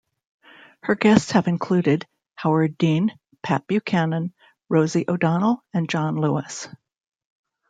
Her 0.81 0.95
guests 0.95 1.29
have 1.33 1.47
included 1.47 2.07
Howard 2.33 2.79
Dean, 2.79 3.11
Pat 3.43 3.67
Buchanan, 3.67 4.33
Rosie 4.67 5.05
O'Donnell 5.07 5.63
and 5.75 5.87
John 5.87 6.15
Lewis. 6.15 6.67